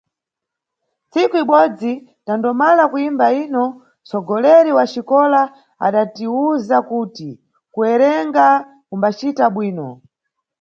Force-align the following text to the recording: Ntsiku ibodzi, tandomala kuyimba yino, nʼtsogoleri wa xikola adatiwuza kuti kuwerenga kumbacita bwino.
Ntsiku 1.07 1.35
ibodzi, 1.43 1.91
tandomala 2.25 2.83
kuyimba 2.91 3.25
yino, 3.35 3.65
nʼtsogoleri 3.73 4.71
wa 4.77 4.83
xikola 4.91 5.41
adatiwuza 5.85 6.77
kuti 6.89 7.29
kuwerenga 7.73 8.45
kumbacita 8.89 9.45
bwino. 9.55 9.89